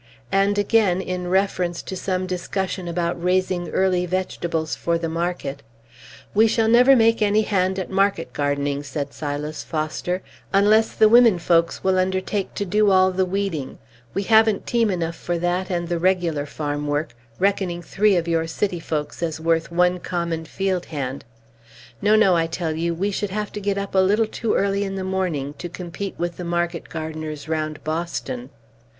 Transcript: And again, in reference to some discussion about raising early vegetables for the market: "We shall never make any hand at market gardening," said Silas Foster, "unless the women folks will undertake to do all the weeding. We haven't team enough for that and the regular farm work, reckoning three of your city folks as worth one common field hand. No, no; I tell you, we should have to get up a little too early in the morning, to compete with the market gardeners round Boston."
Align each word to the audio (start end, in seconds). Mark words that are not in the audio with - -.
And 0.31 0.57
again, 0.57 0.99
in 0.99 1.27
reference 1.27 1.83
to 1.83 1.95
some 1.95 2.25
discussion 2.25 2.87
about 2.87 3.23
raising 3.23 3.69
early 3.69 4.07
vegetables 4.07 4.73
for 4.75 4.97
the 4.97 5.07
market: 5.07 5.61
"We 6.33 6.47
shall 6.47 6.67
never 6.67 6.95
make 6.95 7.21
any 7.21 7.43
hand 7.43 7.77
at 7.77 7.91
market 7.91 8.33
gardening," 8.33 8.81
said 8.81 9.13
Silas 9.13 9.61
Foster, 9.63 10.23
"unless 10.51 10.93
the 10.95 11.07
women 11.07 11.37
folks 11.37 11.83
will 11.83 11.99
undertake 11.99 12.55
to 12.55 12.65
do 12.65 12.89
all 12.89 13.11
the 13.11 13.27
weeding. 13.27 13.77
We 14.15 14.23
haven't 14.23 14.65
team 14.65 14.89
enough 14.89 15.15
for 15.15 15.37
that 15.37 15.69
and 15.69 15.87
the 15.87 15.99
regular 15.99 16.47
farm 16.47 16.87
work, 16.87 17.13
reckoning 17.37 17.83
three 17.83 18.15
of 18.15 18.27
your 18.27 18.47
city 18.47 18.79
folks 18.79 19.21
as 19.21 19.39
worth 19.39 19.71
one 19.71 19.99
common 19.99 20.45
field 20.45 20.85
hand. 20.87 21.25
No, 22.01 22.15
no; 22.15 22.35
I 22.35 22.47
tell 22.47 22.73
you, 22.75 22.95
we 22.95 23.11
should 23.11 23.29
have 23.29 23.51
to 23.51 23.61
get 23.61 23.77
up 23.77 23.93
a 23.93 23.99
little 23.99 24.25
too 24.25 24.55
early 24.55 24.83
in 24.83 24.95
the 24.95 25.03
morning, 25.03 25.53
to 25.59 25.69
compete 25.69 26.15
with 26.17 26.37
the 26.37 26.43
market 26.43 26.89
gardeners 26.89 27.47
round 27.47 27.83
Boston." 27.83 28.49